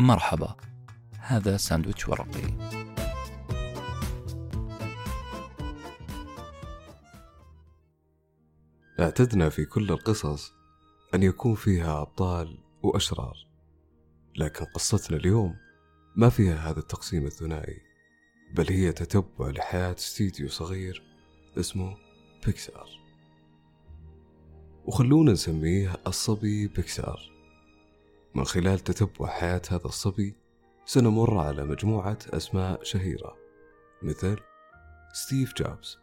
[0.00, 0.56] مرحبا.
[1.18, 2.42] هذا ساندويتش ورقي.
[9.00, 10.52] اعتدنا في كل القصص
[11.14, 13.36] أن يكون فيها أبطال وأشرار
[14.36, 15.56] لكن قصتنا اليوم
[16.16, 17.80] ما فيها هذا التقسيم الثنائي
[18.54, 21.02] بل هي تتبع لحياة استديو صغير
[21.58, 21.96] اسمه
[22.46, 22.88] بيكسار.
[24.84, 27.29] وخلونا نسميه الصبي بيكسار.
[28.34, 30.36] من خلال تتبع حياة هذا الصبي
[30.84, 33.36] سنمر على مجموعة أسماء شهيرة.
[34.02, 34.38] مثل
[35.12, 35.98] ستيف جوبز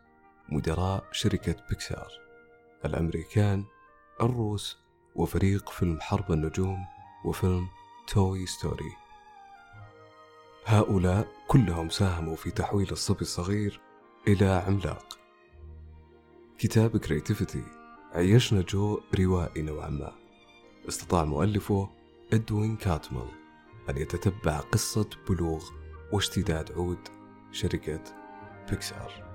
[0.49, 2.11] مدراء شركة بيكسار.
[2.85, 3.63] الأمريكان
[4.21, 4.77] الروس
[5.15, 6.85] وفريق فيلم حرب النجوم
[7.25, 7.67] وفيلم
[8.07, 8.91] توي ستوري.
[10.65, 13.81] هؤلاء كلهم ساهموا في تحويل الصبي الصغير
[14.27, 15.19] إلى عملاق.
[16.57, 17.63] كتاب creativity
[18.13, 20.15] عيشنا جو روائي نوعا ما.
[20.87, 21.96] استطاع مؤلفه
[22.33, 23.29] إدوين كاتمل
[23.89, 25.69] أن يتتبع قصة بلوغ
[26.13, 26.99] واشتداد عود
[27.51, 28.03] شركة
[28.69, 29.27] بيكسار.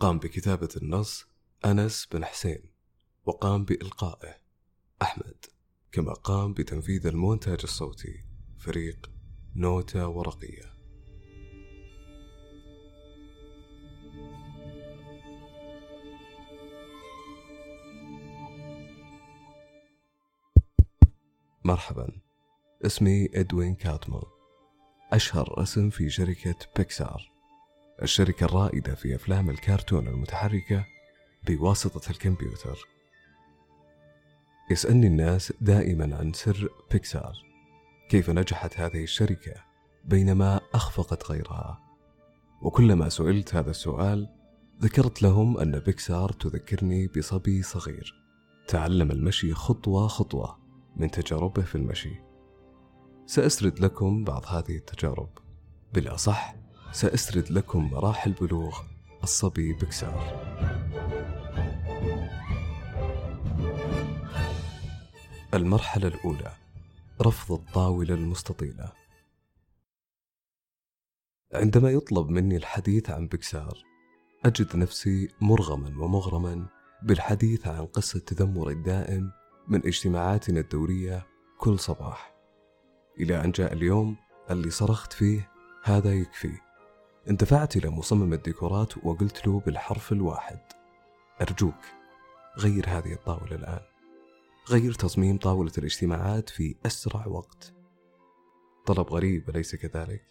[0.00, 1.26] قام بكتابة النص
[1.64, 2.72] أنس بن حسين
[3.24, 4.34] وقام بإلقائه
[5.02, 5.44] أحمد
[5.92, 8.24] كما قام بتنفيذ المونتاج الصوتي
[8.58, 9.10] فريق
[9.56, 10.81] نوتة ورقية.
[21.64, 22.08] مرحبا.
[22.86, 24.22] اسمي إدوين كاتمل.
[25.12, 27.32] أشهر اسم في شركة بيكسار.
[28.02, 30.84] الشركة الرائدة في أفلام الكرتون المتحركة
[31.46, 32.78] بواسطة الكمبيوتر.
[34.70, 37.34] يسألني الناس دائما عن سر بيكسار.
[38.10, 39.54] كيف نجحت هذه الشركة
[40.04, 41.80] بينما أخفقت غيرها؟
[42.62, 44.28] وكلما سئلت هذا السؤال
[44.80, 48.14] ذكرت لهم أن بيكسار تذكرني بصبي صغير.
[48.68, 50.61] تعلم المشي خطوة خطوة.
[50.96, 52.14] من تجاربه في المشي.
[53.26, 55.28] سأسرد لكم بعض هذه التجارب.
[55.92, 56.54] بالأصح
[56.92, 58.78] سأسرد لكم مراحل بلوغ
[59.22, 60.42] الصبي بكسار.
[65.54, 66.52] المرحلة الأولى
[67.22, 68.92] رفض الطاولة المستطيلة.
[71.54, 73.78] عندما يطلب مني الحديث عن بكسار
[74.44, 76.68] أجد نفسي مرغما ومغرما
[77.02, 79.30] بالحديث عن قصة تذمر الدائم
[79.68, 81.26] من اجتماعاتنا الدورية
[81.58, 82.34] كل صباح.
[83.20, 84.16] إلى أن جاء اليوم
[84.50, 85.50] اللي صرخت فيه
[85.82, 86.52] هذا يكفي.
[87.30, 90.60] انتفعت إلى مصمم الديكورات وقلت له بالحرف الواحد.
[91.40, 91.84] أرجوك
[92.58, 93.80] غير هذه الطاولة الآن.
[94.70, 97.72] غير تصميم طاولة الاجتماعات في أسرع وقت.
[98.86, 100.22] طلب غريب أليس كذلك؟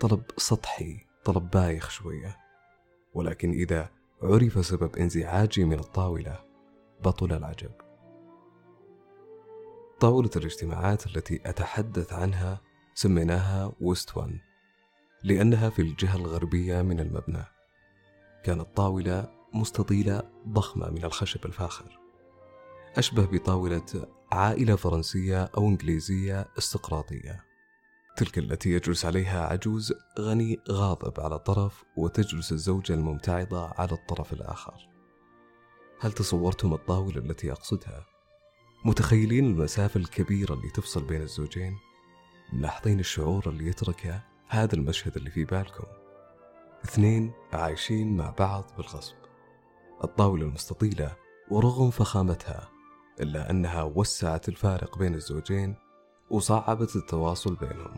[0.00, 2.36] طلب سطحي طلب بايخ شوية.
[3.14, 3.90] ولكن إذا
[4.22, 6.44] عرف سبب انزعاجي من الطاولة
[7.04, 7.89] بطل العجب.
[10.00, 12.60] طاولة الاجتماعات التي أتحدث عنها
[12.94, 14.40] سميناها ويست وان
[15.22, 17.44] لأنها في الجهة الغربية من المبنى.
[18.44, 21.98] كانت طاولة مستطيلة ضخمة من الخشب الفاخر.
[22.96, 27.44] أشبه بطاولة عائلة فرنسية أو إنجليزية استقراطية.
[28.16, 34.88] تلك التي يجلس عليها عجوز غني غاضب على طرف وتجلس الزوجة الممتعضة على الطرف الآخر.
[36.00, 38.19] هل تصورتم الطاولة التي أقصدها؟
[38.84, 41.78] متخيلين المسافة الكبيرة اللي تفصل بين الزوجين؟
[42.52, 45.84] ملاحظين الشعور اللي يتركه هذا المشهد اللي في بالكم.
[46.84, 49.14] اثنين عايشين مع بعض بالغصب.
[50.04, 51.16] الطاولة المستطيلة
[51.50, 52.68] ورغم فخامتها
[53.20, 55.76] إلا أنها وسعت الفارق بين الزوجين
[56.30, 57.96] وصعبت التواصل بينهم.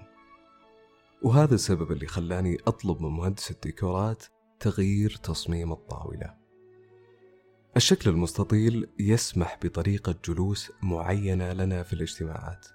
[1.22, 4.24] وهذا السبب اللي خلاني أطلب من مهندس الديكورات
[4.60, 6.41] تغيير تصميم الطاولة.
[7.76, 12.66] الشكل المستطيل يسمح بطريقة جلوس معينة لنا في الاجتماعات.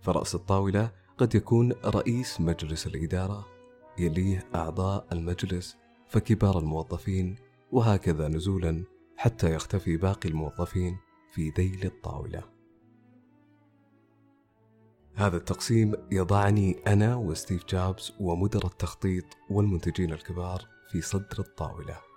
[0.00, 3.46] فرأس الطاولة قد يكون رئيس مجلس الإدارة
[3.98, 5.76] يليه أعضاء المجلس
[6.08, 7.36] فكبار الموظفين
[7.72, 8.84] وهكذا نزولا
[9.16, 10.98] حتى يختفي باقي الموظفين
[11.32, 12.42] في ذيل الطاولة.
[15.14, 22.07] هذا التقسيم يضعني أنا وستيف جوبز ومدراء التخطيط والمنتجين الكبار في صدر الطاولة.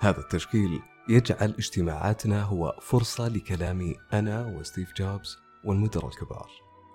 [0.00, 6.50] هذا التشكيل يجعل اجتماعاتنا هو فرصة لكلامي أنا وستيف جوبز والمدراء الكبار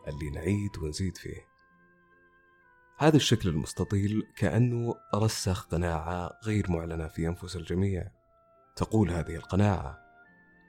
[0.07, 1.47] اللي نعيد ونزيد فيه.
[2.97, 8.11] هذا الشكل المستطيل كأنه رسخ قناعة غير معلنة في أنفس الجميع.
[8.75, 9.97] تقول هذه القناعة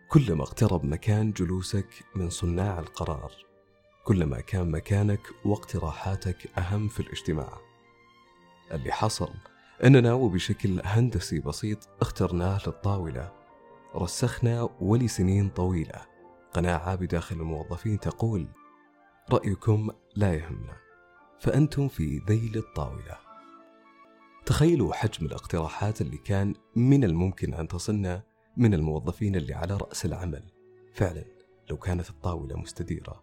[0.08, 3.32] كلما اقترب مكان جلوسك من صناع القرار
[4.05, 7.58] كلما كان مكانك واقتراحاتك أهم في الاجتماع.
[8.73, 9.35] اللي حصل
[9.85, 13.33] أننا وبشكل هندسي بسيط اخترناه للطاولة.
[13.95, 16.07] رسخنا ولسنين طويلة.
[16.53, 18.49] قناعة بداخل الموظفين تقول
[19.33, 20.77] رأيكم لا يهمنا.
[21.41, 23.19] فأنتم في ذيل الطاولة.
[24.47, 28.23] تخيلوا حجم الاقتراحات اللي كان من الممكن أن تصلنا
[28.57, 30.43] من الموظفين اللي على رأس العمل.
[30.95, 31.25] فعلا
[31.71, 33.23] لو كانت الطاولة مستديرة.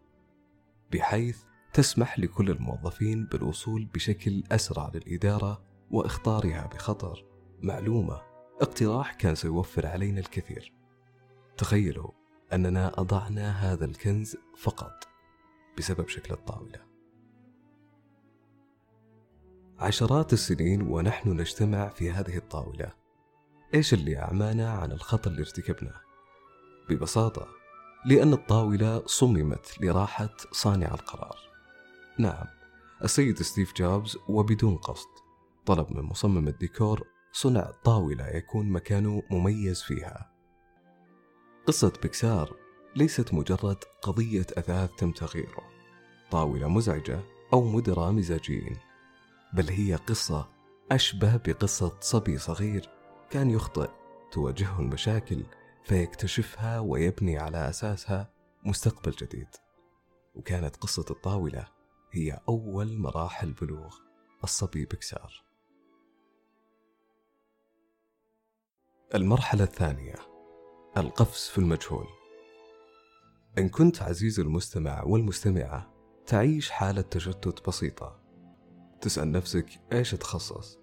[0.92, 1.44] بحيث
[1.74, 7.26] تسمح لكل الموظفين بالوصول بشكل أسرع للإدارة وإخطارها بخطر
[7.62, 8.22] معلومة.
[8.62, 10.74] اقتراح كان سيوفر علينا الكثير.
[11.58, 12.12] تخيلوا
[12.54, 15.08] أننا أضعنا هذا الكنز فقط
[15.78, 16.80] بسبب شكل الطاولة.
[19.80, 22.92] عشرات السنين ونحن نجتمع في هذه الطاولة.
[23.74, 26.02] إيش اللي أعمانا عن الخطأ اللي ارتكبناه؟
[26.90, 27.48] ببساطة
[28.06, 31.38] لأن الطاولة صممت لراحة صانع القرار.
[32.20, 32.46] نعم
[33.04, 35.29] السيد ستيف جوبز وبدون قصد.
[35.66, 40.32] طلب من مصمم الديكور صنع طاولة يكون مكانه مميز فيها.
[41.68, 42.56] قصة بيكسار
[42.96, 45.64] ليست مجرد قضية أثاث تم تغييره.
[46.32, 47.20] طاولة مزعجة
[47.54, 48.78] أو مدراء مزاجيين
[49.54, 50.50] بل هي قصة
[50.92, 52.90] أشبه بقصة صبي صغير
[53.30, 53.90] كان يخطئ
[54.32, 55.44] تواجهه المشاكل
[55.84, 58.30] فيكتشفها ويبني على أساسها
[58.66, 59.48] مستقبل جديد.
[60.36, 61.68] وكانت قصة الطاولة
[62.12, 63.96] هي أول مراحل بلوغ
[64.44, 65.49] الصبي بكسار
[69.16, 70.16] المرحلة الثانية
[70.98, 72.08] القفز في المجهول.
[73.58, 75.94] إن كنت عزيز المستمع والمستمعة
[76.26, 78.20] تعيش حالة تشتت بسيطة.
[79.02, 80.80] تسأل نفسك إيش أتخصص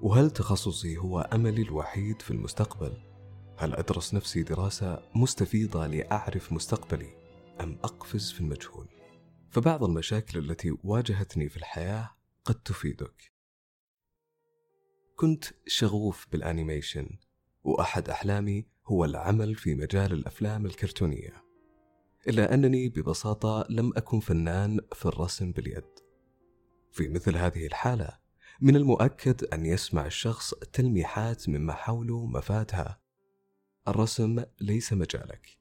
[0.00, 3.02] وهل تخصصي هو أملي الوحيد في المستقبل؟
[3.56, 7.16] هل أدرس نفسي دراسة مستفيضة لأعرف مستقبلي؟
[7.60, 8.88] أم أقفز في المجهول؟
[9.50, 12.10] فبعض المشاكل التي واجهتني في الحياة
[12.44, 13.32] قد تفيدك.
[15.16, 17.18] كنت شغوف بالانيميشن.
[17.64, 21.44] وأحد أحلامي هو العمل في مجال الأفلام الكرتونية.
[22.28, 25.84] إلا أنني ببساطة لم أكن فنان في الرسم باليد.
[26.92, 28.18] في مثل هذه الحالة
[28.60, 33.00] من المؤكد أن يسمع الشخص تلميحات مما حوله مفاتها.
[33.88, 35.58] الرسم ليس مجالك.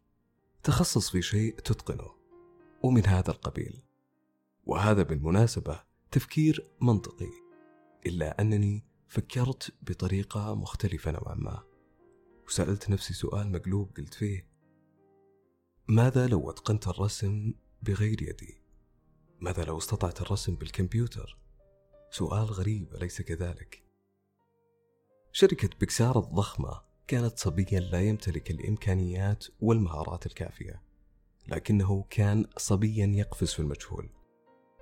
[0.63, 2.11] تخصص في شيء تتقنه.
[2.83, 3.83] ومن هذا القبيل.
[4.65, 7.31] وهذا بالمناسبة تفكير منطقي.
[8.05, 11.66] إلا أنني فكرت بطريقة مختلفة نوعا ما.
[12.47, 14.47] وسألت نفسي سؤال مقلوب قلت فيه
[15.87, 18.61] ماذا لو أتقنت الرسم بغير يدي؟
[19.39, 21.37] ماذا لو استطعت الرسم بالكمبيوتر؟
[22.11, 23.83] سؤال غريب أليس كذلك؟
[25.31, 30.81] شركة بيكسار الضخمة كانت صبيا لا يمتلك الإمكانيات والمهارات الكافية
[31.47, 34.09] لكنه كان صبيا يقفز في المجهول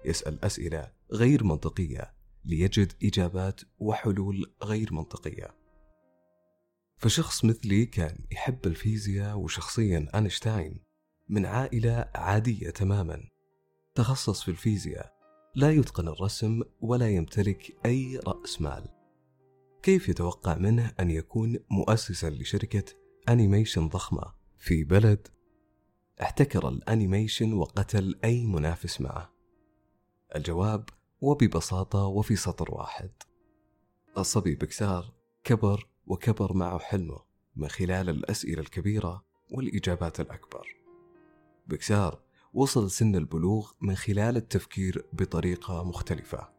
[0.05, 2.13] يسأل أسئلة غير منطقية
[2.45, 5.64] ليجد إجابات وحلول غير منطقية.
[6.97, 10.79] فشخص مثلي كان يحب الفيزياء وشخصيا أينشتاين
[11.29, 13.23] من عائلة عادية تماما.
[13.95, 15.15] تخصص في الفيزياء
[15.55, 18.87] لا يتقن الرسم ولا يمتلك أي رأس مال.
[19.83, 22.83] كيف يتوقع منه أن يكون مؤسسا لشركة
[23.29, 25.27] أنيميشن ضخمة في بلد؟
[26.21, 29.33] احتكر الأنيميشن وقتل أي منافس معه.
[30.35, 30.89] الجواب
[31.21, 33.11] وببساطة وفي سطر واحد.
[34.17, 35.13] الصبي بكسار
[35.43, 37.19] كبر وكبر معه حلمه
[37.55, 40.67] من خلال الأسئلة الكبيرة والإجابات الأكبر.
[41.67, 42.21] بكسار
[42.53, 46.49] وصل سن البلوغ من خلال التفكير بطريقة مختلفة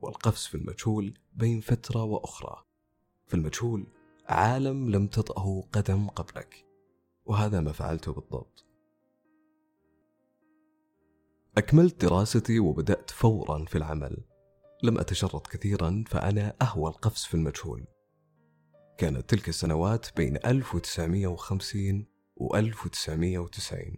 [0.00, 2.64] والقفز في المجهول بين فترة وأخرى.
[3.26, 3.86] في المجهول
[4.28, 6.66] عالم لم تطأه قدم قبلك
[7.24, 8.66] وهذا ما فعلته بالضبط.
[11.56, 14.24] أكملت دراستي وبدأت فورا في العمل.
[14.82, 17.84] لم أتشرط كثيرا فأنا أهوى القفز في المجهول.
[19.00, 23.96] كانت تلك السنوات بين 1950 و 1990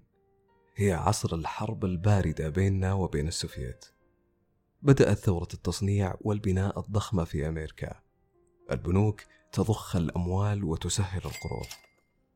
[0.76, 3.84] هي عصر الحرب الباردة بيننا وبين السوفييت.
[4.82, 8.00] بدأت ثورة التصنيع والبناء الضخمة في أمريكا.
[8.70, 11.66] البنوك تضخ الأموال وتسهل القروض.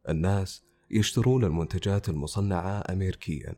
[0.08, 3.56] الناس يشترون المنتجات المصنعة أمريكيا.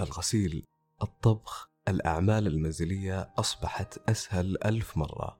[0.00, 0.64] الغسيل
[1.02, 5.38] الطبخ الأعمال المنزلية أصبحت أسهل ألف مرة.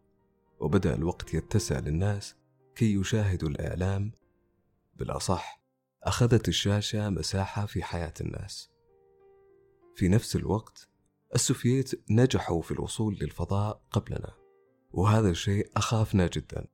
[0.61, 2.38] وبدأ الوقت يتسع للناس
[2.79, 4.13] كي يشاهدوا الإعلام
[4.97, 5.63] بالأصح
[6.03, 8.71] أخذت الشاشة مساحة في حياة الناس.
[9.95, 10.89] في نفس الوقت
[11.35, 14.35] السوفييت نجحوا في الوصول للفضاء قبلنا
[14.91, 16.67] وهذا الشيء أخافنا جدا.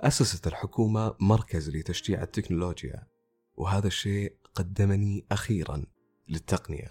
[0.00, 3.06] أسست الحكومة مركز لتشجيع التكنولوجيا
[3.54, 5.84] وهذا الشيء قدمني أخيرا
[6.28, 6.90] للتقنية.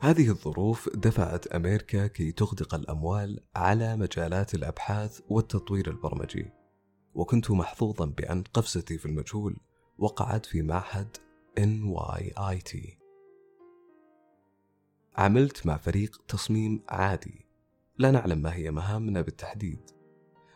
[0.00, 6.61] هذه الظروف دفعت أمريكا كي تغدق الأموال على مجالات الأبحاث والتطوير البرمجي.
[7.14, 9.56] وكنت محظوظا بأن قفزتي في المجهول
[9.98, 11.16] وقعت في معهد
[11.60, 13.02] NYIT
[15.16, 17.46] عملت مع فريق تصميم عادي.
[17.98, 19.80] لا نعلم ما هي مهامنا بالتحديد.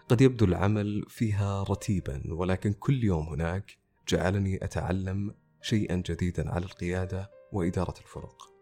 [0.09, 7.31] قد يبدو العمل فيها رتيبا ولكن كل يوم هناك جعلني أتعلم شيئا جديدا على القيادة
[7.53, 8.53] وإدارة الفرق.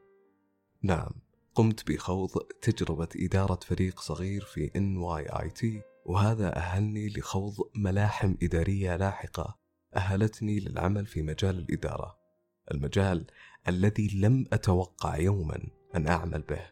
[0.82, 1.10] نعم
[1.54, 2.30] قمت بخوض
[2.62, 9.58] تجربة إدارة فريق صغير في NYIT وهذا أهلني لخوض ملاحم إدارية لاحقة
[9.96, 12.18] أهلتني للعمل في مجال الإدارة.
[12.70, 13.26] المجال
[13.68, 16.70] الذي لم أتوقع يوما أن أعمل به.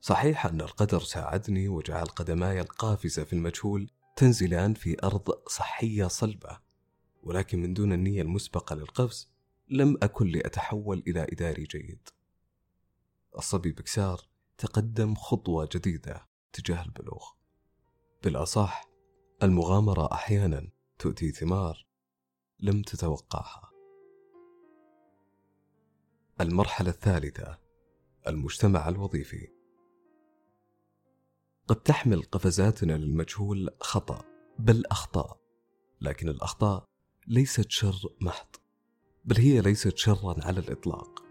[0.00, 6.58] صحيح أن القدر ساعدني وجعل قدماي القافزة في المجهول تنزلان في أرض صحية صلبة
[7.22, 9.30] ولكن من دون النية المسبقة للقفز
[9.68, 12.08] لم أكن لأتحول إلى إداري جيد.
[13.38, 14.20] الصبي بكسار
[14.58, 17.35] تقدم خطوة جديدة تجاه البلوغ.
[18.22, 18.88] بالأصح
[19.42, 20.68] المغامرة أحيانا
[20.98, 21.86] تؤتي ثمار
[22.60, 23.70] لم تتوقعها.
[26.40, 27.58] المرحلة الثالثة
[28.28, 29.48] المجتمع الوظيفي.
[31.66, 34.24] قد تحمل قفزاتنا للمجهول خطأ
[34.58, 35.40] بل أخطاء
[36.00, 36.84] لكن الأخطاء
[37.26, 38.56] ليست شر محض
[39.24, 41.22] بل هي ليست شرا على الإطلاق.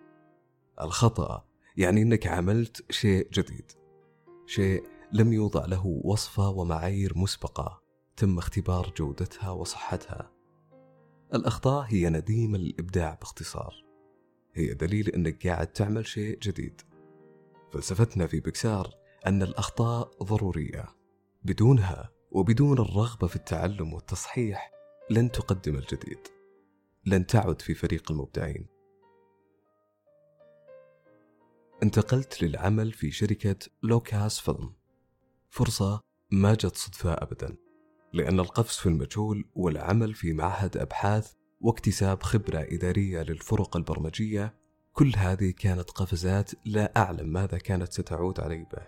[0.82, 1.46] الخطأ
[1.78, 3.72] يعني أنك عملت شيء جديد
[4.46, 7.82] شيء لم يوضع له وصفة ومعايير مسبقة
[8.18, 10.32] تم اختبار جودتها وصحتها.
[11.34, 13.86] الأخطاء هي نديم الإبداع باختصار.
[14.54, 16.82] هي دليل أنك قاعد تعمل شيء جديد.
[17.72, 18.94] فلسفتنا في بكسار
[19.28, 20.86] أن الأخطاء ضرورية.
[21.44, 24.72] بدونها وبدون الرغبة في التعلم والتصحيح
[25.10, 26.28] لن تقدم الجديد.
[27.06, 28.68] لن تعد في فريق المبدعين.
[31.84, 34.74] انتقلت للعمل في شركة لوكاس فيلم.
[35.56, 37.56] فرصة ما جت صدفة أبدا
[38.14, 44.54] لأن القفز في المجهول والعمل في معهد أبحاث واكتساب خبرة إدارية للفرق البرمجية
[44.94, 48.88] كل هذه كانت قفزات لا أعلم ماذا كانت ستعود علي به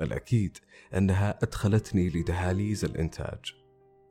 [0.00, 0.58] الأكيد
[0.96, 3.54] أنها أدخلتني لدهاليز الإنتاج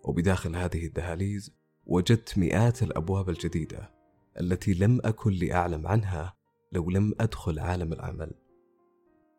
[0.03, 1.51] وبداخل هذه الدهاليز
[1.85, 3.91] وجدت مئات الأبواب الجديدة
[4.39, 6.33] التي لم أكن لأعلم عنها
[6.71, 8.31] لو لم أدخل عالم العمل.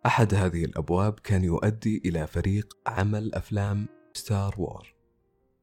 [0.06, 4.94] أحد هذه الأبواب كان يؤدي إلى فريق عمل أفلام ستار وور.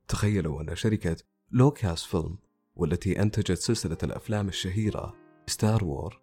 [0.07, 1.15] تخيلوا أن شركة
[1.51, 2.37] لوكاس فيلم
[2.75, 5.15] والتي أنتجت سلسلة الأفلام الشهيرة
[5.47, 6.21] ستار وور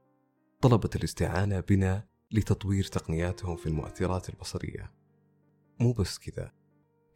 [0.60, 4.92] طلبت الاستعانة بنا لتطوير تقنياتهم في المؤثرات البصرية.
[5.80, 6.52] مو بس كذا.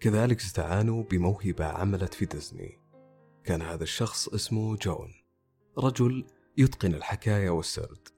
[0.00, 2.78] كذلك استعانوا بموهبة عملت في ديزني.
[3.44, 5.12] كان هذا الشخص اسمه جون.
[5.78, 6.26] رجل
[6.56, 8.08] يتقن الحكاية والسرد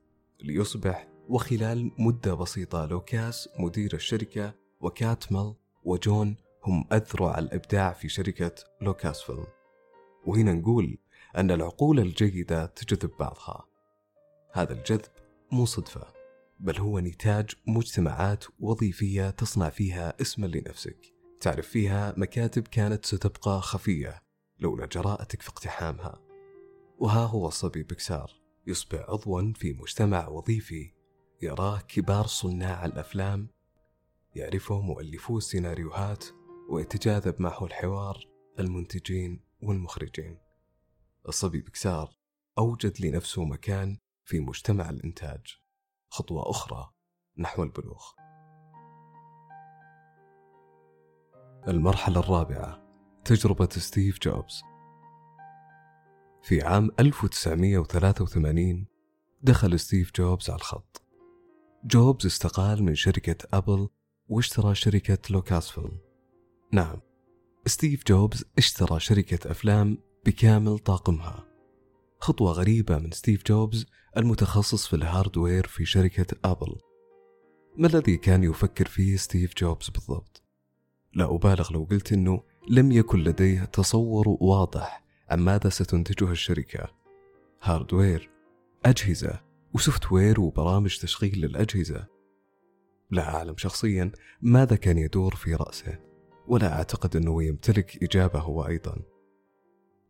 [0.40, 9.22] ليصبح وخلال مدة بسيطة لوكاس مدير الشركة وكاتمل وجون هم أذرع الإبداع في شركة لوكاس
[9.22, 9.46] فيلم.
[10.26, 10.99] وهنا نقول
[11.37, 13.66] أن العقول الجيدة تجذب بعضها.
[14.52, 15.10] هذا الجذب
[15.52, 16.06] مو صدفة
[16.60, 21.14] بل هو نتاج مجتمعات وظيفية تصنع فيها اسما لنفسك.
[21.40, 24.22] تعرف فيها مكاتب كانت ستبقى خفية
[24.58, 26.20] لولا جراءتك في اقتحامها.
[26.99, 28.30] وها هو الصبي بكسار
[28.66, 31.00] يصبح عضوا في مجتمع وظيفي
[31.42, 33.49] يراه كبار صناع الأفلام
[34.35, 36.25] يعرفه مؤلفو السيناريوهات
[36.70, 38.28] ويتجاذب معه الحوار
[38.59, 40.38] المنتجين والمخرجين.
[41.28, 42.16] الصبي بكسار
[42.59, 45.40] أوجد لنفسه مكان في مجتمع الإنتاج.
[46.09, 46.90] خطوة أخرى
[47.38, 48.04] نحو البلوغ.
[51.68, 52.82] المرحلة الرابعة.
[53.25, 54.62] تجربة ستيف جوبز.
[56.42, 58.87] في عام 1983
[59.42, 61.09] دخل ستيف جوبز على الخط.
[61.84, 63.88] جوبز استقال من شركة أبل
[64.28, 65.99] واشترى شركة لوكاس فيلم
[66.72, 67.00] نعم
[67.66, 71.46] ستيف جوبز اشترى شركة أفلام بكامل طاقمها.
[72.18, 76.76] خطوة غريبة من ستيف جوبز المتخصص في ال hardware في شركة أبل.
[77.76, 80.42] ما الذي كان يفكر فيه ستيف جوبز بالضبط؟
[81.14, 86.88] لا أبالغ لو قلت أنه لم يكن لديه تصور واضح عن ماذا ستنتجه الشركة.
[87.62, 88.30] hardware
[88.84, 92.06] أجهزة و software وبرامج تشغيل للأجهزة.
[93.10, 94.12] لا أعلم شخصيا
[94.42, 95.98] ماذا كان يدور في رأسه
[96.48, 98.96] ولا أعتقد أنه يمتلك إجابة هو أيضا.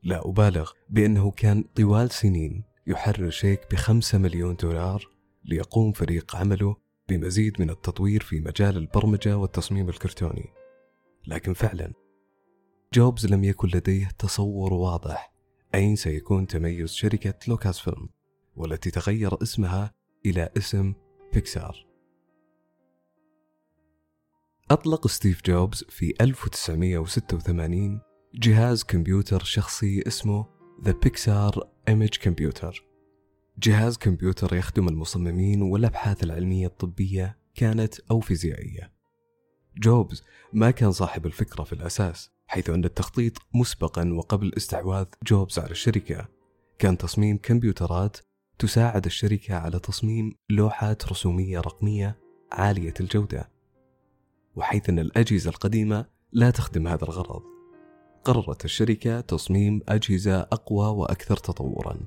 [0.02, 5.09] لا أبالغ بأنه كان طوال سنين يحرر شيك بخمسة مليون دولار
[5.45, 6.76] ليقوم فريق عمله
[7.09, 10.50] بمزيد من التطوير في مجال البرمجة والتصميم الكرتوني
[11.26, 11.93] لكن فعلا
[12.95, 15.33] جوبز لم يكن لديه تصور واضح
[15.75, 18.09] أين سيكون تميز شركة لوكاس فيلم
[18.57, 19.95] والتي تغير اسمها
[20.26, 20.95] إلى اسم
[21.33, 21.87] بيكسار
[24.71, 28.00] أطلق ستيف جوبز في 1986
[28.35, 30.47] جهاز كمبيوتر شخصي اسمه
[30.83, 32.80] The Pixar Image Computer.
[33.59, 38.92] جهاز كمبيوتر يخدم المصممين والأبحاث العلمية الطبية كانت أو فيزيائية.
[39.76, 45.71] جوبز ما كان صاحب الفكرة في الأساس حيث أن التخطيط مسبقا وقبل استحواذ جوبز على
[45.71, 46.28] الشركة.
[46.78, 48.16] كان تصميم كمبيوترات
[48.61, 52.19] تساعد الشركة على تصميم لوحات رسومية رقمية
[52.52, 53.50] عالية الجودة
[54.57, 57.43] وحيث أن الأجهزة القديمة لا تخدم هذا الغرض.
[58.25, 62.00] قررت الشركة تصميم أجهزة أقوى وأكثر تطورا.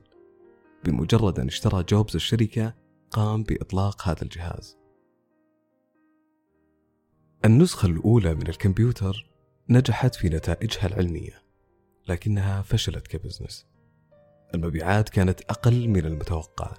[0.86, 2.76] بمجرد أن اشترى جوبز الشركة
[3.12, 4.78] قام بإطلاق هذا الجهاز.
[7.46, 9.30] النسخة الأولى من الكمبيوتر
[9.70, 11.44] نجحت في نتائجها العلمية
[12.08, 13.73] لكنها فشلت كبزنس.
[14.56, 16.74] المبيعات كانت أقل من المتوقع.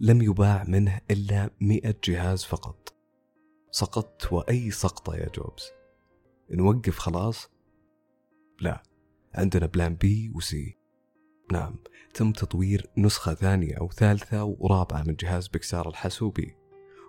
[0.00, 2.94] لم يباع منه إلا مئة جهاز فقط.
[3.70, 5.70] سقطت وأي سقطة يا جوبز؟
[6.50, 7.48] نوقف خلاص؟
[8.60, 8.82] لا
[9.34, 10.76] عندنا plan B و C
[11.52, 11.76] نعم
[12.14, 16.56] تم تطوير نسخة ثانية أو ثالثة ورابعة من جهاز بكسار الحاسوبي.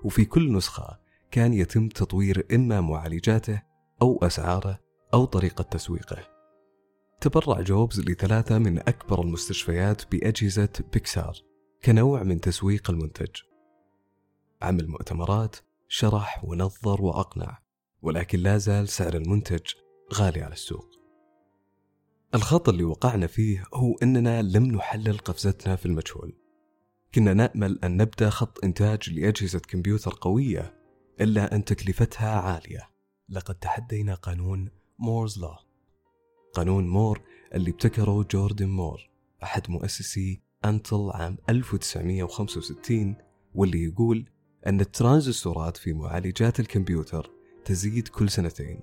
[0.03, 0.99] وفي كل نسخة
[1.31, 3.61] كان يتم تطوير إما معالجاته
[4.01, 4.79] أو أسعاره
[5.13, 6.30] أو طريقة تسويقه.
[7.21, 11.37] تبرع جوبز لثلاثة من أكبر المستشفيات بأجهزة بيكسار
[11.85, 13.29] كنوع من تسويق المنتج.
[14.61, 15.55] عمل مؤتمرات
[15.87, 17.59] شرح ونظر وأقنع
[18.01, 19.73] ولكن لا زال سعر المنتج
[20.13, 20.89] غالي على السوق.
[22.35, 26.37] الخطأ اللي وقعنا فيه هو أننا لم نحلل قفزتنا في المجهول.
[27.15, 30.73] كنا نأمل أن نبدأ خط إنتاج لأجهزة كمبيوتر قوية
[31.21, 32.89] إلا أن تكلفتها عالية.
[33.29, 35.70] لقد تحدينا قانون مورز لا
[36.53, 37.21] قانون مور
[37.53, 39.09] اللي ابتكره جوردن مور
[39.43, 43.15] أحد مؤسسي إنتل عام 1965
[43.55, 44.25] واللي يقول
[44.67, 47.31] أن الترانزستورات في معالجات الكمبيوتر
[47.65, 48.79] تزيد كل سنتين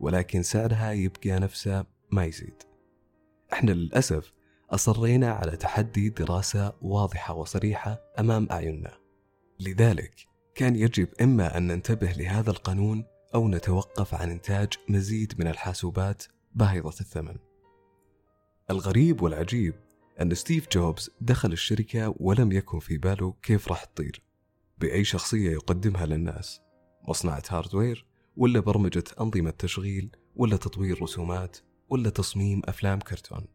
[0.00, 2.54] ولكن سعرها يبقى نفسه ما يزيد.
[3.52, 4.32] إحنا للأسف
[4.70, 8.98] أصرينا على تحدي دراسة واضحة وصريحة أمام أعيننا.
[9.60, 10.14] لذلك
[10.54, 13.04] كان يجب إما أن ننتبه لهذا القانون
[13.34, 16.22] أو نتوقف عن إنتاج مزيد من الحاسوبات
[16.54, 17.36] باهظة الثمن.
[18.70, 19.74] الغريب والعجيب
[20.20, 24.22] أن ستيف جوبز دخل الشركة ولم يكن في باله كيف راح تطير.
[24.78, 26.60] بأي شخصية يقدمها للناس؟
[27.08, 31.56] مصنعة hardware ولا برمجة أنظمة تشغيل ولا تطوير رسومات
[31.88, 33.46] ولا تصميم أفلام كرتون؟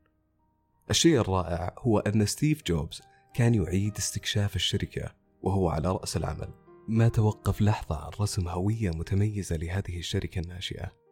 [0.89, 3.01] الشيء الرائع هو أن ستيف جوبز
[3.33, 6.49] كان يعيد استكشاف الشركة وهو على رأس العمل.
[6.87, 11.06] ما توقف لحظة عن رسم هوية متميزة لهذه الشركة الناشئة.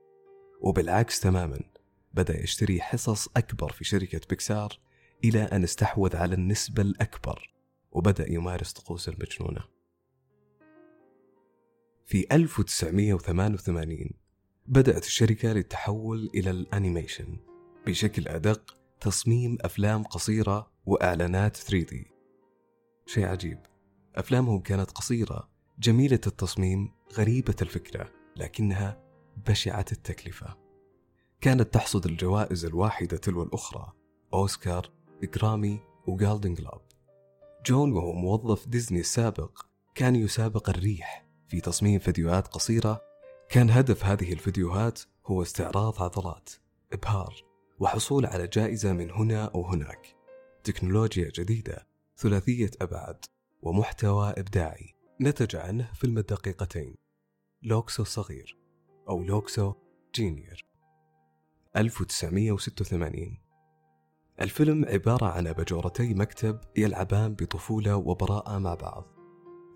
[0.62, 1.60] وبالعكس تماما
[2.14, 4.80] بدأ يشتري حصص أكبر في شركة بيكسار
[5.24, 7.54] إلى أن استحوذ على النسبة الأكبر
[7.92, 9.62] وبدأ يمارس طقوس المجنونة.
[12.06, 14.10] في 1988
[14.68, 17.38] بدأت الشركة للتحول إلى الأنيميشن
[17.88, 21.96] بشكل أدق تصميم أفلام قصيرة وإعلانات 3D
[23.06, 23.60] شيء عجيب
[24.16, 29.05] أفلامهم كانت قصيرة جميلة التصميم غريبة الفكرة لكنها
[29.38, 30.58] بشعة التكلفة.
[31.42, 33.92] كانت تحصد الجوائز الواحدة تلو الأخرى
[34.34, 34.92] أوسكار
[35.24, 36.82] جرامي وجالدن جلوب
[37.66, 43.02] جون وهو موظف ديزني السابق كان يسابق الريح في تصميم فيديوهات قصيرة.
[43.50, 46.50] كان هدف هذه الفيديوهات هو استعراض عضلات
[46.94, 47.36] إبهار
[47.80, 50.16] وحصول على جائزة من هنا أو هناك.
[50.64, 53.26] تكنولوجيا جديدة ثلاثية أبعاد
[53.62, 54.96] ومحتوى إبداعي.
[55.22, 56.96] نتج عنه فيلم الدقيقتين.
[57.64, 58.58] لوكسو صغير
[59.10, 59.74] أو لوكسو
[60.16, 60.66] junior
[61.78, 63.46] 1986
[64.42, 69.06] الفيلم عبارة عن أبجورتي مكتب يلعبان بطفولة وبراءة مع بعض.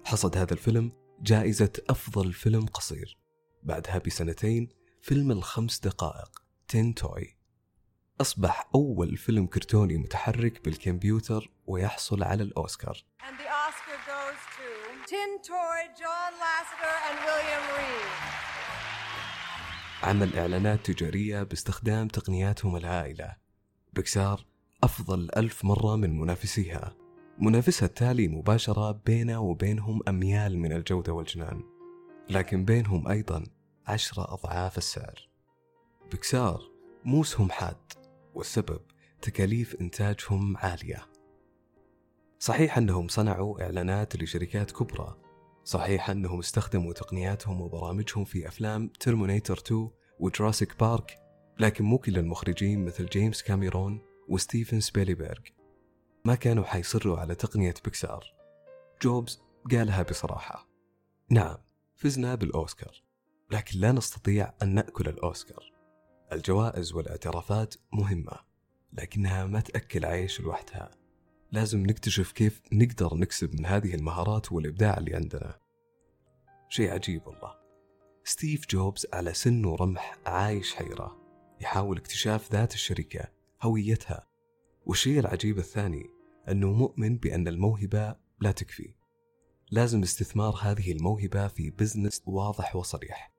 [0.06, 3.18] حصد هذا الفيلم جائزة أفضل فيلم قصير.
[3.64, 4.70] بعدها بسنتين
[5.02, 7.38] فيلم الخمس دقائق Tin Toy.
[8.22, 13.04] أصبح أول فيلم كرتوني متحرك بالكمبيوتر ويحصل على الأوسكار.
[13.22, 14.68] And the Oscar goes to
[15.10, 18.49] Tin Toy, John Lasseter, and William Reed.
[20.04, 23.36] عمل إعلانات تجارية باستخدام تقنياتهم الهائلة
[23.94, 24.46] بكسار
[24.84, 26.96] أفضل ألف مرة من منافسيها.
[27.40, 31.64] منافسها التالي مباشرة بينه وبينهم أميال من الجودة والجنان.
[32.30, 33.44] لكن بينهم أيضا
[33.88, 35.30] عشرة أضعاف السعر.
[36.12, 36.62] بكسار
[37.06, 37.94] مو سهم حاد
[38.36, 38.82] والسبب
[39.22, 41.06] تكاليف إنتاجهم عالية.
[42.40, 45.18] صحيح أنهم صنعوا إعلانات لشركات كبرى
[45.70, 51.20] صحيح أنهم استخدموا تقنياتهم وبرامجهم في أفلام ترمينيتر 2 وجراسيك بارك
[51.60, 55.40] لكن مو كل المخرجين مثل جيمس كاميرون وستيفن سبيلبرغ.
[56.26, 58.34] ما كانوا حيصروا على تقنية بيكسار.
[59.02, 60.68] جوبز قالها بصراحة.
[61.30, 61.58] نعم
[61.96, 63.04] فزنا بالأوسكار
[63.52, 65.72] لكن لا نستطيع أن نأكل الأوسكار.
[66.32, 68.40] الجوائز والاعترافات مهمة
[68.94, 70.99] لكنها ما تأكل عيش لوحدها.
[71.52, 75.60] لازم نكتشف كيف نقدر نكسب من هذه المهارات والإبداع اللي عندنا.
[76.70, 77.56] شيء عجيب والله.
[78.24, 81.18] ستيف جوبز على سن ورمح عايش حيرة.
[81.62, 83.28] يحاول اكتشاف ذات الشركة
[83.62, 84.28] هويتها.
[84.86, 86.10] والشيء العجيب الثاني
[86.50, 88.94] أنه مؤمن بأن الموهبة لا تكفي.
[89.72, 93.34] لازم استثمار هذه الموهبة في business واضح وصريح.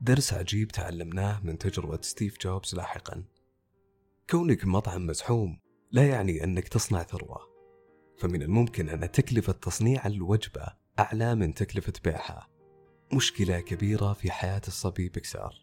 [0.00, 3.24] درس عجيب تعلمناه من تجربة ستيف جوبز لاحقا.
[4.30, 5.58] كونك مطعم مزحوم
[5.92, 7.48] لا يعني أنك تصنع ثروة.
[8.18, 10.66] فمن الممكن أن تكلفة تصنيع الوجبة
[10.98, 12.48] أعلى من تكلفة بيعها.
[13.12, 15.54] مشكلة كبيرة في حياة الصبي بكسار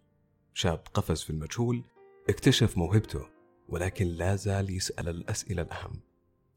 [0.53, 1.83] شاب قفز في المجهول
[2.29, 3.25] اكتشف موهبته
[3.69, 6.01] ولكن لا زال يسأل الأسئلة الأهم.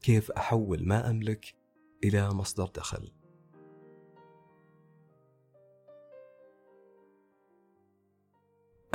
[0.01, 1.55] كيف أحول ما أملك
[2.03, 3.11] إلى مصدر دخل؟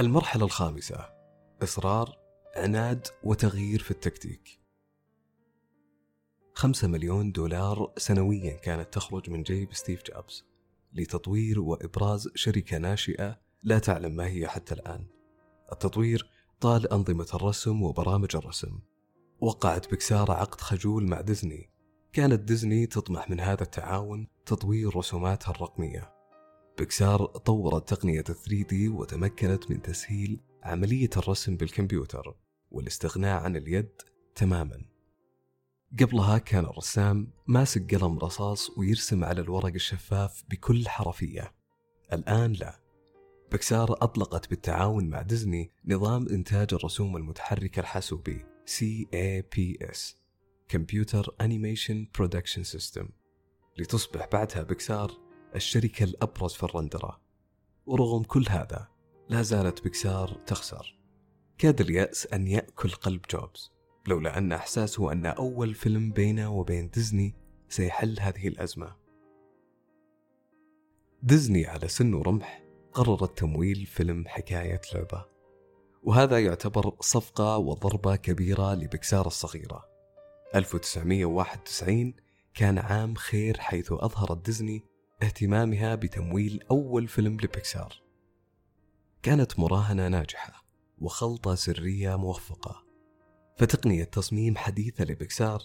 [0.01, 1.15] المرحلة الخامسة
[1.63, 2.19] إصرار
[2.57, 4.64] عناد وتغيير في التكتيك.
[6.57, 10.45] خمسة مليون دولار سنويا كانت تخرج من جيب ستيف جوبز
[10.93, 15.07] لتطوير وإبراز شركة ناشئة لا تعلم ما هي حتى الآن.
[15.73, 18.79] التطوير طال أنظمة الرسم وبرامج الرسم.
[19.41, 21.71] وقعت بكسار عقد خجول مع ديزني.
[22.13, 26.13] كانت ديزني تطمح من هذا التعاون تطوير رسوماتها الرقمية.
[26.79, 32.37] بكسار طورت تقنية 3D وتمكنت من تسهيل عملية الرسم بالكمبيوتر
[32.71, 33.91] والاستغناء عن اليد
[34.35, 34.94] تماما.
[36.01, 41.55] قبلها كان الرسام ماسك قلم رصاص ويرسم على الورق الشفاف بكل حرفية.
[42.13, 42.81] الآن لا.
[43.53, 50.15] بكسار أطلقت بالتعاون مع ديزني نظام إنتاج الرسوم المتحركة الحاسوبي CAPS
[50.73, 53.05] Computer Animation Production System.
[53.79, 55.13] لتصبح بعدها بكسار
[55.55, 57.21] الشركة الأبرز في الرندرة.
[57.87, 58.89] ورغم كل هذا
[59.29, 60.99] لا زالت بكسار تخسر.
[61.59, 63.74] كاد اليأس أن يأكل قلب جوبز.
[64.07, 67.35] لولا أن إحساسه أن أول فيلم بينه وبين ديزني
[67.69, 68.97] سيحل هذه الأزمة.
[71.23, 72.63] ديزني على سن ورمح
[72.93, 75.25] قررت تمويل فيلم حكاية لعبة
[76.03, 79.85] وهذا يعتبر صفقة وضربة كبيرة لبكسار الصغيرة.
[80.55, 82.15] 1991
[82.55, 84.85] كان عام خير حيث أظهرت ديزني
[85.23, 88.03] اهتمامها بتمويل أول فيلم لبيكسار.
[89.23, 90.65] كانت مراهنة ناجحة
[90.99, 92.84] وخلطة سرية موفقة.
[93.57, 95.63] فتقنية تصميم حديثة لبيكسار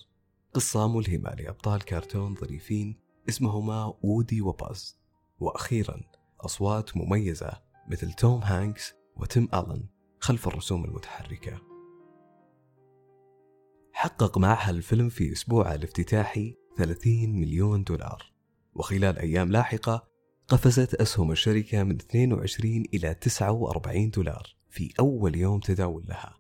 [0.54, 2.96] قصة ملهمة لأبطال كرتون ظريفين
[3.30, 5.00] اسمهما وودي وباز.
[5.40, 6.02] وأخيرا
[6.42, 7.52] أصوات مميزة
[7.88, 9.86] مثل توم هانكس وتيم ألن
[10.20, 11.62] خلف الرسوم المتحركة.
[13.94, 18.34] حقق معها الفيلم في أسبوعه الافتتاحي 30 مليون دولار.
[18.76, 20.08] وخلال أيام لاحقة
[20.48, 26.39] قفزت أسهم الشركة من 22 إلى 49 دولار في أول يوم تداول لها.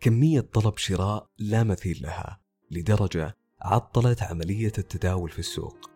[0.00, 5.90] كمية طلب شراء لا مثيل لها لدرجة عطلت عملية التداول في السوق.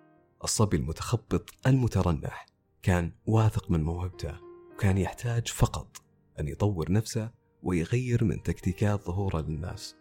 [0.45, 2.47] الصبي المتخبط المترنح
[2.83, 4.37] كان واثق من موهبته
[4.75, 6.03] وكان يحتاج فقط
[6.41, 7.31] أن يطور نفسه
[7.63, 9.97] ويغير من تكتيكات ظهوره للناس.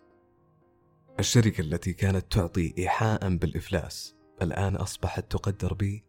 [1.20, 6.00] الشركة التي كانت تعطي إيحاء بالإفلاس الآن أصبحت تقدر ب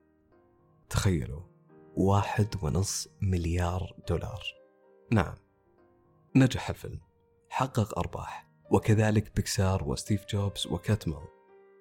[0.88, 1.42] تخيلوا
[1.96, 4.42] واحد ونص مليار دولار.
[5.11, 5.35] نعم
[6.37, 7.00] نجح الفيلم.
[7.53, 11.25] حقق أرباح وكذلك بيكسار وستيف جوبز وكاتمل.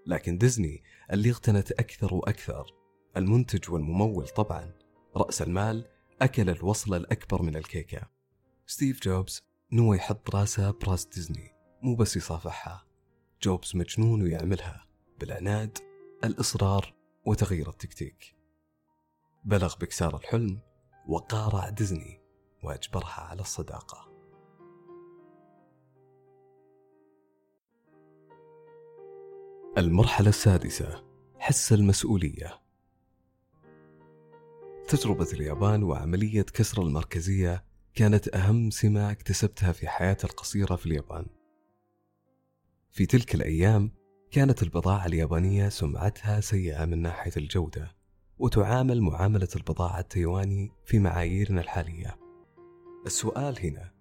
[0.06, 2.66] لكن ديزني اللي اغتنت أكثر وأكثر
[3.18, 4.72] المنتج والممول طبعا
[5.16, 5.88] رأس المال
[6.22, 8.02] أكل الوصلة الأكبر من الكيكة.
[8.66, 12.86] ستيف جوبز نوى يحط راسه براس ديزني مو بس يصافحها.
[13.44, 14.86] جوبز مجنون ويعملها
[15.20, 15.78] بالعناد
[16.24, 16.94] الإصرار
[17.26, 18.36] وتغيير التكتيك.
[19.46, 20.60] بلغ بكسار الحلم
[21.08, 22.22] وقارع ديزني
[22.64, 24.11] وأجبرها على الصداقة.
[29.78, 31.04] المرحلة السادسة
[31.40, 32.62] حس المسؤولية
[34.88, 37.64] تجربة اليابان وعملية كسر المركزية
[37.96, 41.26] كانت أهم سمة اكتسبتها في حياتي القصيرة في اليابان.
[42.92, 43.92] في تلك الأيام
[44.32, 47.96] كانت البضاعة اليابانية سمعتها سيئة من ناحية الجودة،
[48.38, 52.18] وتعامل معاملة البضاعة التايواني في معاييرنا الحالية.
[53.06, 53.92] السؤال هنا: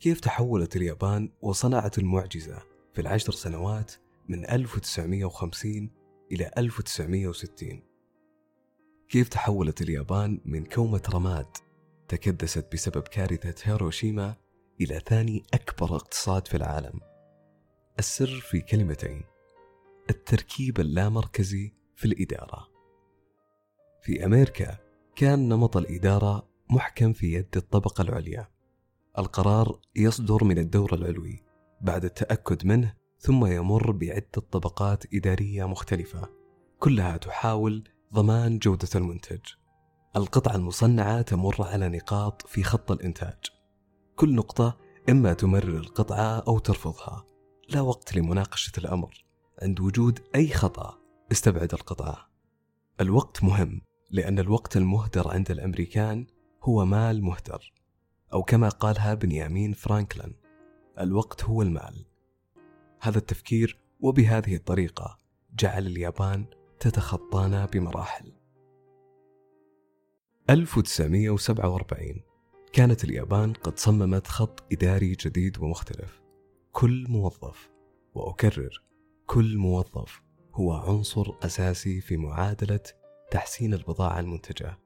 [0.00, 2.58] كيف تحولت اليابان وصنعت المعجزة
[2.92, 3.92] في العشر سنوات
[4.28, 5.90] من 1950
[6.32, 7.82] إلى 1960
[9.08, 11.46] كيف تحولت اليابان من كومة رماد
[12.08, 14.36] تكدست بسبب كارثة هيروشيما
[14.80, 17.00] إلى ثاني أكبر اقتصاد في العالم؟
[17.98, 19.22] السر في كلمتين
[20.10, 22.68] التركيب اللامركزي في الإدارة.
[24.02, 24.78] في أمريكا
[25.16, 28.48] كان نمط الإدارة محكم في يد الطبقة العليا.
[29.18, 31.42] القرار يصدر من الدور العلوي
[31.80, 36.28] بعد التأكد منه ثم يمر بعدة طبقات إدارية مختلفة
[36.78, 39.40] كلها تحاول ضمان جودة المنتج.
[40.16, 43.38] القطعة المصنعة تمر على نقاط في خط الإنتاج.
[44.16, 47.24] كل نقطة إما تمرر القطعة أو ترفضها.
[47.68, 49.24] لا وقت لمناقشة الأمر.
[49.62, 50.98] عند وجود أي خطأ
[51.32, 52.30] استبعد القطعة.
[53.00, 56.26] الوقت مهم لأن الوقت المهدر عند الأمريكان
[56.62, 57.72] هو مال مهدر
[58.32, 60.34] أو كما قالها بنيامين فرانكلين
[61.00, 62.06] الوقت هو المال.
[63.06, 65.18] هذا التفكير وبهذه الطريقة
[65.58, 66.46] جعل اليابان
[66.80, 68.32] تتخطانا بمراحل.
[70.50, 72.22] 1947
[72.72, 76.22] كانت اليابان قد صممت خط إداري جديد ومختلف.
[76.72, 77.70] كل موظف
[78.14, 78.82] وأكرر
[79.26, 80.22] كل موظف
[80.54, 82.80] هو عنصر أساسي في معادلة
[83.30, 84.78] تحسين البضاعة المنتجة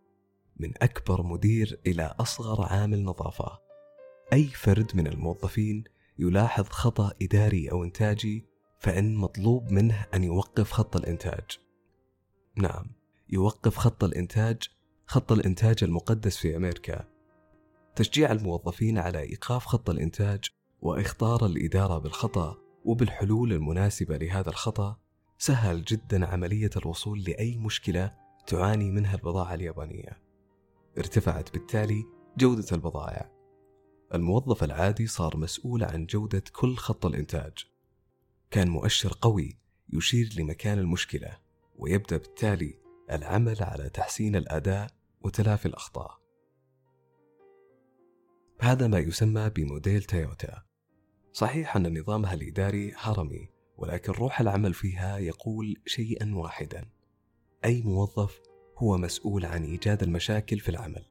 [0.57, 3.59] من أكبر مدير إلى أصغر عامل نظافة.
[4.33, 5.85] أي فرد من الموظفين
[6.21, 8.45] يلاحظ خطأ إداري أو إنتاجي
[8.79, 11.59] فإن مطلوب منه أن يوقف خط الإنتاج
[12.57, 12.87] نعم
[13.29, 14.63] يوقف خط الإنتاج
[15.07, 17.05] خط الإنتاج المقدس في أمريكا
[17.97, 20.45] تشجيع الموظفين على إيقاف خط الإنتاج
[20.83, 24.97] وإخطار الإدارة بالخطأ وبالحلول المناسبة لهذا الخطأ
[25.39, 28.15] سهل جدا عملية الوصول لأي مشكلة
[28.47, 30.19] تعاني منها البضاعة اليابانية.
[30.99, 32.05] ارتفعت بالتالي
[32.39, 33.40] جودة البضائع.
[34.15, 37.53] الموظف العادي صار مسؤول عن جودة كل خط الإنتاج.
[38.51, 39.59] كان مؤشر قوي
[39.93, 41.39] يشير لمكان المشكلة
[41.77, 42.75] ويبدأ بالتالي
[43.11, 46.21] العمل على تحسين الأداء وتلافي الأخطاء.
[48.61, 50.63] هذا ما يسمى بموديل تويوتا.
[51.33, 56.89] صحيح أن نظامها الإداري هرمي ولكن روح العمل فيها يقول شيئا واحدا
[57.65, 58.41] أي موظف
[58.79, 61.05] هو مسؤول عن إيجاد المشاكل في العمل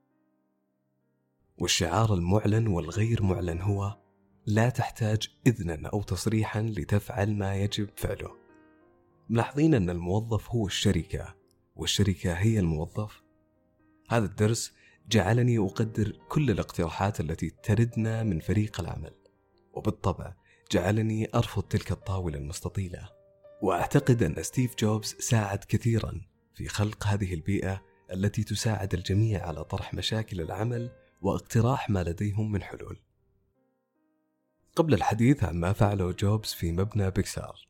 [1.60, 3.98] والشعار المعلن والغير معلن هو
[4.46, 8.36] لا تحتاج إذنا أو تصريحا لتفعل ما يجب فعله.
[9.30, 11.36] ملاحظين أن الموظف هو الشركة
[11.76, 13.24] والشركة هي الموظف؟
[14.10, 14.74] هذا الدرس
[15.10, 19.14] جعلني أقدر كل الاقتراحات التي تردنا من فريق العمل
[19.74, 20.34] وبالطبع
[20.72, 23.10] جعلني أرفض تلك الطاولة المستطيلة.
[23.62, 26.22] وأعتقد أن ستيف جوبز ساعد كثيرا
[26.54, 27.82] في خلق هذه البيئة
[28.14, 33.00] التي تساعد الجميع على طرح مشاكل العمل واقتراح ما لديهم من حلول.
[34.76, 37.68] قبل الحديث عن ما فعله جوبز في مبنى بيكسار.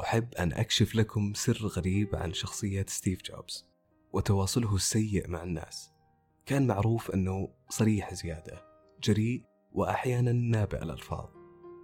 [0.00, 3.66] أحب أن أكشف لكم سر غريب عن شخصية ستيف جوبز
[4.12, 5.90] وتواصله السيء مع الناس.
[6.46, 8.62] كان معروف أنه صريح زيادة
[9.02, 11.28] جريء وأحيانا نابي الألفاظ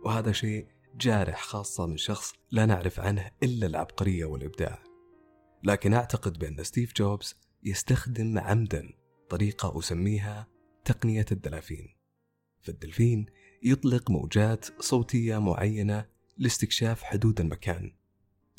[0.05, 4.83] وهذا شيء جارح خاصة من شخص لا نعرف عنه إلا العبقرية والإبداع.
[5.64, 9.01] لكن أعتقد بأن ستيف جوبز يستخدم عمدا
[9.33, 10.47] طريقة أسميها
[10.85, 11.88] تقنية الدلافين.
[12.61, 13.27] فالدلفين
[13.62, 16.07] يطلق موجات صوتية معينة
[16.38, 17.92] لاستكشاف حدود المكان.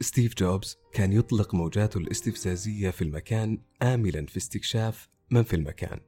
[0.01, 5.99] ستيف جوبز كان يطلق موجاته الاستفزازية في المكان آملا في استكشاف من في المكان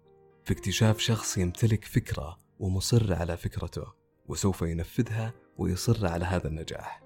[0.43, 3.85] في اكتشاف شخص يمتلك فكرة ومصر على فكرته
[4.27, 7.03] وسوف ينفذها ويصر على هذا النجاح.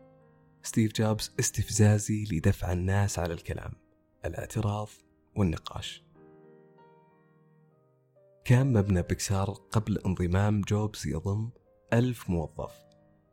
[0.64, 3.72] ستيف جوبز استفزازي لدفع الناس على الكلام
[4.26, 4.90] الاعتراض
[5.36, 6.09] والنقاش.
[8.50, 11.50] كان مبنى بيكسار قبل انضمام جوبز يضم
[11.94, 12.72] ألف موظف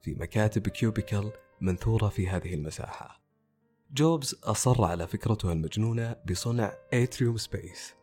[0.02, 3.20] في مكاتب cubicle منثورة في هذه المساحة.
[3.92, 7.94] جوبز أصر على فكرته المجنونة بصنع atrium space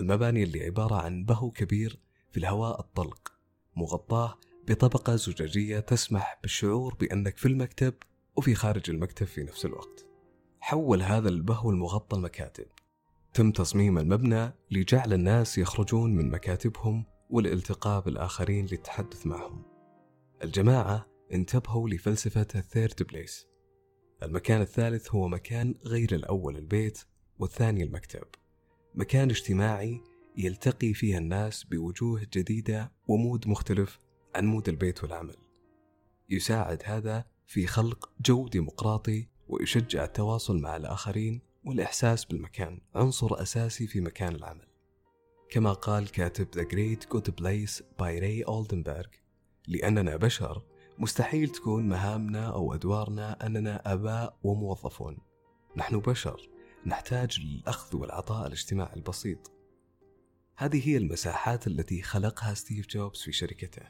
[0.00, 1.98] المباني اللي عبارة عن بهو كبير
[2.30, 3.32] في الهواء الطلق
[3.76, 4.38] مغطاة
[4.68, 7.94] بطبقة زجاجية تسمح بالشعور بأنك في المكتب
[8.36, 10.06] وفي خارج المكتب في نفس الوقت.
[10.60, 12.66] حول هذا البهو المغطى المكاتب.
[13.36, 19.62] تم تصميم المبنى لجعل الناس يخرجون من مكاتبهم والالتقاء بالآخرين للتحدث معهم.
[20.42, 23.46] الجماعة انتبهوا لفلسفة الثيرد بليس.
[24.22, 27.04] المكان الثالث هو مكان غير الأول البيت
[27.38, 28.26] والثاني المكتب.
[28.94, 30.00] مكان اجتماعي
[30.36, 34.00] يلتقي فيها الناس بوجوه جديدة و mood مختلف
[34.34, 35.36] عن mood البيت والعمل.
[36.30, 44.00] يساعد هذا في خلق جو ديمقراطي ويشجع التواصل مع الآخرين والإحساس بالمكان عنصر أساسي في
[44.00, 44.66] مكان العمل.
[45.50, 49.08] كما قال كاتب The Great Good Place by Ray Oldenburg
[49.68, 50.62] لأننا بشر
[50.98, 55.18] مستحيل تكون مهامنا أو أدوارنا أننا آباء وموظفون.
[55.76, 56.48] نحن بشر
[56.86, 59.52] نحتاج للأخذ والعطاء الاجتماعي البسيط.
[60.56, 63.82] هذه هي المساحات التي خلقها ستيف جوبز في شركته.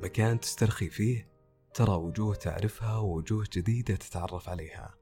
[0.00, 1.28] مكان تسترخي فيه
[1.74, 5.01] ترى وجوه تعرفها ووجوه جديدة تتعرف عليها.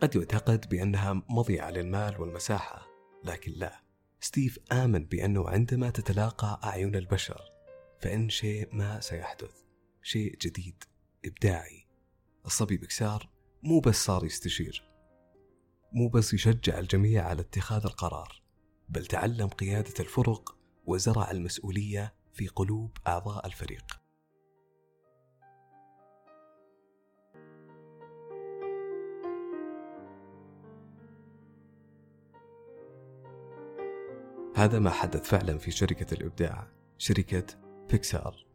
[0.00, 2.86] قد يعتقد بأنها مضيعة للمال والمساحة
[3.24, 3.80] لكن لا.
[4.20, 7.40] ستيف آمن بأنه عندما تتلاقى أعين البشر
[8.00, 9.50] فإن شيء ما سيحدث.
[10.02, 10.84] شيء جديد
[11.24, 11.86] إبداعي.
[12.46, 13.28] الصبي بكسار
[13.62, 14.88] مو بس صار يستشير.
[15.92, 18.42] مو بس يشجع الجميع على اتخاذ القرار
[18.88, 20.56] بل تعلم قيادة الفرق
[20.86, 24.05] وزرع المسؤولية في قلوب أعضاء الفريق.
[34.56, 37.46] هذا ما حدث فعلا في شركة الإبداع شركة
[37.90, 38.46] بيكسار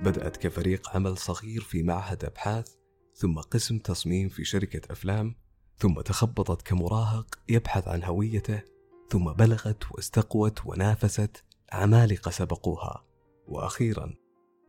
[0.00, 2.74] بدأت كفريق عمل صغير في معهد أبحاث
[3.14, 5.34] ثم قسم تصميم في شركة أفلام
[5.76, 8.62] ثم تخبطت كمراهق يبحث عن هويته
[9.10, 13.04] ثم بلغت واستقوت ونافست عمالقة سبقوها.
[13.46, 14.14] وأخيرا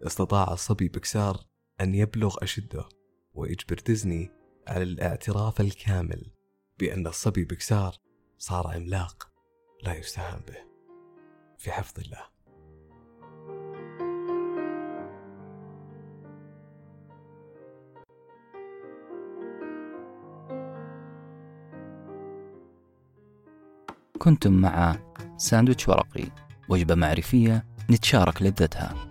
[0.07, 1.37] استطاع الصبي بكسار
[1.81, 2.89] أن يبلغ أشده
[3.33, 4.31] ويجبر ديزني
[4.67, 6.31] على الاعتراف الكامل
[6.79, 7.95] بأن الصبي بكسار
[8.37, 9.29] صار عملاق
[9.83, 10.68] لا يستهان به.
[11.59, 12.23] في حفظ الله.
[24.19, 24.95] كنتم مع
[25.37, 26.25] ساندويتش ورقي
[26.69, 29.08] وجبة معرفية نتشارك لذتها.